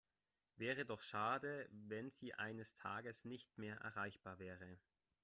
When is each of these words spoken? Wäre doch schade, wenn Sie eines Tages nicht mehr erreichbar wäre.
Wäre 0.55 0.83
doch 0.83 0.99
schade, 1.03 1.69
wenn 1.71 2.09
Sie 2.09 2.33
eines 2.33 2.73
Tages 2.73 3.23
nicht 3.23 3.55
mehr 3.59 3.75
erreichbar 3.81 4.39
wäre. 4.39 4.79